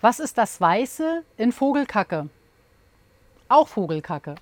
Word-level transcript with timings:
Was 0.00 0.20
ist 0.20 0.38
das 0.38 0.60
Weiße 0.60 1.24
in 1.36 1.50
Vogelkacke? 1.50 2.28
Auch 3.48 3.66
Vogelkacke. 3.66 4.36